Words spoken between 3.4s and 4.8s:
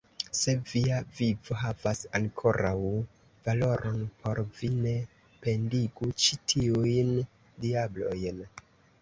valoron por vi,